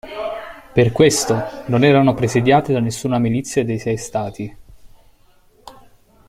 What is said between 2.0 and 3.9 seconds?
presidiate da nessuna milizia dei